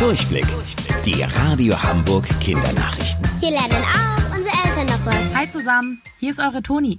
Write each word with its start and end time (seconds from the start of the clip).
Durchblick. 0.00 0.46
Die 1.04 1.22
Radio 1.22 1.74
Hamburg 1.82 2.26
Kindernachrichten. 2.40 3.22
Hier 3.38 3.50
lernen 3.50 3.84
auch 3.84 4.34
unsere 4.34 4.54
Eltern 4.64 4.86
noch 4.86 5.04
was. 5.04 5.36
Hi 5.36 5.50
zusammen, 5.52 6.00
hier 6.18 6.30
ist 6.30 6.40
eure 6.40 6.62
Toni. 6.62 6.96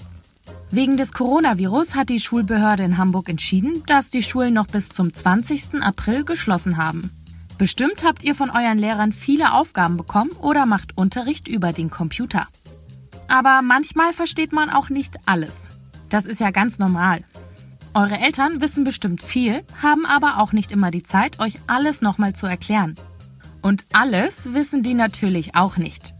Wegen 0.69 0.97
des 0.97 1.11
Coronavirus 1.11 1.95
hat 1.95 2.09
die 2.09 2.19
Schulbehörde 2.19 2.83
in 2.83 2.99
Hamburg 2.99 3.27
entschieden, 3.27 3.81
dass 3.87 4.11
die 4.11 4.21
Schulen 4.21 4.53
noch 4.53 4.67
bis 4.67 4.89
zum 4.89 5.15
20. 5.15 5.81
April 5.81 6.25
geschlossen 6.25 6.77
haben. 6.77 7.09
Bestimmt 7.57 8.03
habt 8.03 8.23
ihr 8.23 8.35
von 8.35 8.51
euren 8.51 8.77
Lehrern 8.77 9.13
viele 9.13 9.53
Aufgaben 9.53 9.97
bekommen 9.97 10.29
oder 10.39 10.67
macht 10.67 10.95
Unterricht 10.95 11.47
über 11.47 11.73
den 11.73 11.89
Computer. 11.89 12.45
Aber 13.27 13.61
manchmal 13.63 14.13
versteht 14.13 14.53
man 14.53 14.69
auch 14.69 14.89
nicht 14.89 15.15
alles. 15.25 15.69
Das 16.09 16.25
ist 16.25 16.39
ja 16.39 16.51
ganz 16.51 16.77
normal. 16.77 17.23
Eure 17.93 18.19
Eltern 18.19 18.61
wissen 18.61 18.85
bestimmt 18.85 19.21
viel, 19.21 19.63
haben 19.81 20.05
aber 20.05 20.39
auch 20.39 20.53
nicht 20.53 20.71
immer 20.71 20.91
die 20.91 21.03
Zeit, 21.03 21.39
euch 21.39 21.55
alles 21.67 22.01
nochmal 22.01 22.33
zu 22.33 22.47
erklären. 22.47 22.95
Und 23.61 23.83
alles 23.91 24.53
wissen 24.53 24.81
die 24.81 24.93
natürlich 24.93 25.55
auch 25.55 25.75
nicht. 25.75 26.13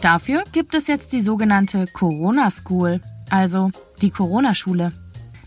Dafür 0.00 0.44
gibt 0.52 0.76
es 0.76 0.86
jetzt 0.86 1.12
die 1.12 1.20
sogenannte 1.20 1.86
Corona 1.92 2.50
School, 2.50 3.00
also 3.30 3.72
die 4.00 4.10
Corona-Schule. 4.10 4.92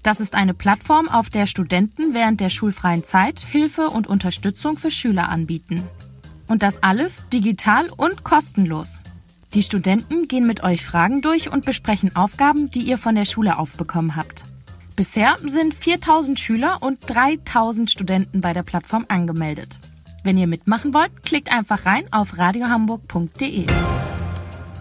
Das 0.03 0.19
ist 0.19 0.35
eine 0.35 0.53
Plattform, 0.53 1.07
auf 1.07 1.29
der 1.29 1.45
Studenten 1.45 2.13
während 2.13 2.41
der 2.41 2.49
schulfreien 2.49 3.05
Zeit 3.05 3.39
Hilfe 3.39 3.87
und 3.89 4.07
Unterstützung 4.07 4.77
für 4.77 4.91
Schüler 4.91 5.29
anbieten. 5.29 5.83
Und 6.47 6.63
das 6.63 6.83
alles 6.83 7.29
digital 7.29 7.87
und 7.95 8.25
kostenlos. 8.25 9.01
Die 9.53 9.63
Studenten 9.63 10.27
gehen 10.27 10.45
mit 10.45 10.63
euch 10.63 10.85
Fragen 10.85 11.21
durch 11.21 11.49
und 11.49 11.63
besprechen 11.63 12.13
Aufgaben, 12.15 12.71
die 12.71 12.81
ihr 12.81 12.97
von 12.97 13.15
der 13.15 13.25
Schule 13.25 13.57
aufbekommen 13.57 14.17
habt. 14.17 14.43
Bisher 14.95 15.37
sind 15.45 15.73
4000 15.73 16.39
Schüler 16.39 16.77
und 16.81 16.99
3000 17.07 17.89
Studenten 17.89 18.41
bei 18.41 18.53
der 18.53 18.63
Plattform 18.63 19.05
angemeldet. 19.07 19.79
Wenn 20.23 20.37
ihr 20.37 20.47
mitmachen 20.47 20.93
wollt, 20.93 21.23
klickt 21.23 21.51
einfach 21.51 21.85
rein 21.85 22.03
auf 22.11 22.37
radiohamburg.de. 22.37 23.65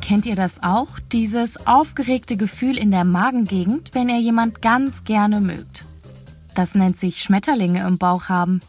Kennt 0.03 0.27
ihr 0.27 0.37
das 0.37 0.63
auch? 0.63 0.99
Dieses 1.13 1.67
aufgeregte 1.67 2.37
Gefühl 2.37 2.77
in 2.77 2.91
der 2.91 3.05
Magengegend, 3.05 3.91
wenn 3.95 4.09
ihr 4.09 4.21
jemand 4.21 4.61
ganz 4.61 5.05
gerne 5.05 5.41
mögt. 5.41 5.85
Das 6.55 6.75
nennt 6.75 6.99
sich 6.99 7.23
Schmetterlinge 7.23 7.87
im 7.87 7.97
Bauch 7.97 8.29
haben. 8.29 8.61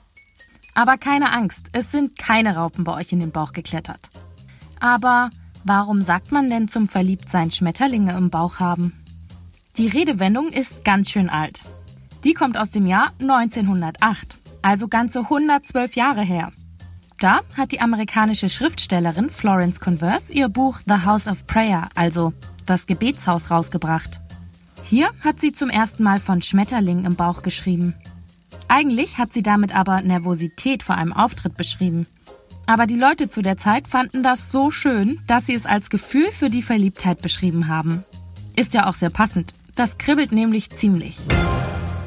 Aber 0.75 0.97
keine 0.97 1.33
Angst, 1.33 1.69
es 1.73 1.91
sind 1.91 2.17
keine 2.17 2.55
Raupen 2.55 2.83
bei 2.83 2.93
euch 2.93 3.11
in 3.11 3.19
den 3.19 3.31
Bauch 3.31 3.53
geklettert. 3.53 4.09
Aber 4.79 5.31
warum 5.65 6.01
sagt 6.01 6.31
man 6.31 6.49
denn 6.49 6.67
zum 6.67 6.87
Verliebtsein 6.87 7.51
Schmetterlinge 7.51 8.15
im 8.15 8.29
Bauch 8.29 8.59
haben? 8.59 8.93
Die 9.77 9.87
Redewendung 9.87 10.49
ist 10.49 10.83
ganz 10.83 11.09
schön 11.09 11.29
alt. 11.29 11.61
Die 12.25 12.33
kommt 12.33 12.57
aus 12.57 12.71
dem 12.71 12.85
Jahr 12.85 13.11
1908, 13.19 14.35
also 14.61 14.89
ganze 14.89 15.19
112 15.19 15.95
Jahre 15.95 16.23
her. 16.23 16.51
Da 17.19 17.39
hat 17.55 17.71
die 17.71 17.79
amerikanische 17.79 18.49
Schriftstellerin 18.49 19.29
Florence 19.29 19.79
Converse 19.79 20.33
ihr 20.33 20.49
Buch 20.49 20.79
The 20.85 21.05
House 21.05 21.27
of 21.27 21.47
Prayer, 21.47 21.87
also 21.95 22.33
das 22.65 22.85
Gebetshaus, 22.85 23.49
rausgebracht. 23.49 24.19
Hier 24.83 25.09
hat 25.23 25.39
sie 25.39 25.53
zum 25.53 25.69
ersten 25.69 26.03
Mal 26.03 26.19
von 26.19 26.41
Schmetterlingen 26.41 27.05
im 27.05 27.15
Bauch 27.15 27.41
geschrieben. 27.41 27.95
Eigentlich 28.67 29.17
hat 29.17 29.31
sie 29.31 29.43
damit 29.43 29.73
aber 29.73 30.01
Nervosität 30.01 30.83
vor 30.83 30.95
einem 30.95 31.13
Auftritt 31.13 31.55
beschrieben. 31.55 32.07
Aber 32.65 32.87
die 32.87 32.97
Leute 32.97 33.29
zu 33.29 33.41
der 33.41 33.57
Zeit 33.57 33.87
fanden 33.87 34.21
das 34.21 34.51
so 34.51 34.69
schön, 34.69 35.19
dass 35.27 35.45
sie 35.45 35.53
es 35.53 35.65
als 35.65 35.89
Gefühl 35.89 36.27
für 36.31 36.49
die 36.49 36.61
Verliebtheit 36.61 37.21
beschrieben 37.21 37.67
haben. 37.67 38.03
Ist 38.55 38.73
ja 38.73 38.87
auch 38.87 38.95
sehr 38.95 39.09
passend. 39.09 39.53
Das 39.75 39.97
kribbelt 39.97 40.31
nämlich 40.31 40.69
ziemlich. 40.69 41.17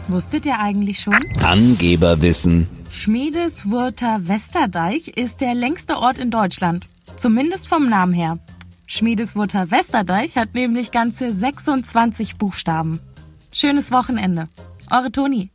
Wusstet 0.09 0.47
ihr 0.47 0.59
eigentlich 0.59 1.01
schon? 1.01 1.21
Angeberwissen. 1.43 2.69
Schmiedeswurter 2.91 4.29
Westerdeich 4.29 5.09
ist 5.09 5.41
der 5.41 5.55
längste 5.55 5.99
Ort 5.99 6.19
in 6.19 6.31
Deutschland. 6.31 6.87
Zumindest 7.19 7.67
vom 7.69 7.89
Namen 7.89 8.13
her. 8.13 8.39
Schmiedeswurter 8.87 9.71
Westerdeich 9.71 10.37
hat 10.37 10.55
nämlich 10.55 10.91
ganze 10.91 11.31
26 11.31 12.37
Buchstaben. 12.37 13.01
Schönes 13.53 13.91
Wochenende. 13.91 14.49
Eure 14.91 15.11
Toni. 15.11 15.51